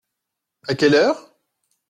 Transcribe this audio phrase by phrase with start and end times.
[0.67, 1.35] À quelle heure?